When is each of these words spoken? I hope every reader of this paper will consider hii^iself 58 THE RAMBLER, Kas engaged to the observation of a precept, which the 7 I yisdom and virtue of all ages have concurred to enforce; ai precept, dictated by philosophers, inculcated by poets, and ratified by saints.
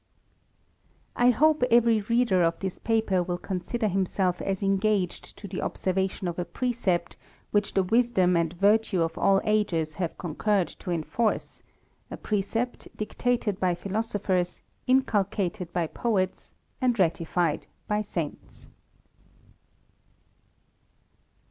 I 1.15 1.29
hope 1.29 1.61
every 1.69 2.01
reader 2.01 2.41
of 2.41 2.57
this 2.59 2.79
paper 2.79 3.21
will 3.21 3.37
consider 3.37 3.87
hii^iself 3.87 4.37
58 4.37 4.37
THE 4.37 4.45
RAMBLER, 4.45 4.55
Kas 4.55 4.63
engaged 4.63 5.37
to 5.37 5.47
the 5.47 5.61
observation 5.61 6.27
of 6.27 6.39
a 6.39 6.45
precept, 6.45 7.17
which 7.51 7.75
the 7.75 7.81
7 7.83 7.89
I 7.93 7.97
yisdom 8.01 8.35
and 8.41 8.51
virtue 8.53 9.03
of 9.03 9.15
all 9.19 9.41
ages 9.43 9.93
have 10.01 10.17
concurred 10.17 10.69
to 10.69 10.89
enforce; 10.89 11.61
ai 12.09 12.15
precept, 12.15 12.87
dictated 12.97 13.59
by 13.59 13.75
philosophers, 13.75 14.63
inculcated 14.87 15.71
by 15.71 15.85
poets, 15.85 16.55
and 16.81 16.97
ratified 16.97 17.67
by 17.87 18.01
saints. 18.01 18.69